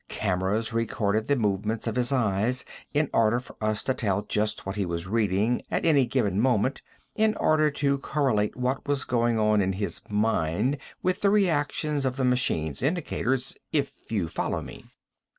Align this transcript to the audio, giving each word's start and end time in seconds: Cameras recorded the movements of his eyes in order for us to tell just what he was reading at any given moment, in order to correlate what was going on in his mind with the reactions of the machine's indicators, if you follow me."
Cameras 0.09 0.73
recorded 0.73 1.27
the 1.27 1.35
movements 1.35 1.85
of 1.85 1.95
his 1.95 2.11
eyes 2.11 2.65
in 2.91 3.07
order 3.13 3.39
for 3.39 3.55
us 3.61 3.83
to 3.83 3.93
tell 3.93 4.23
just 4.23 4.65
what 4.65 4.75
he 4.75 4.83
was 4.83 5.05
reading 5.07 5.61
at 5.69 5.85
any 5.85 6.07
given 6.07 6.39
moment, 6.41 6.81
in 7.15 7.35
order 7.37 7.69
to 7.69 7.99
correlate 7.99 8.55
what 8.57 8.87
was 8.87 9.05
going 9.05 9.37
on 9.37 9.61
in 9.61 9.73
his 9.73 10.01
mind 10.09 10.79
with 11.03 11.21
the 11.21 11.29
reactions 11.29 12.03
of 12.03 12.15
the 12.17 12.25
machine's 12.25 12.81
indicators, 12.81 13.55
if 13.71 14.11
you 14.11 14.27
follow 14.27 14.63
me." 14.63 14.85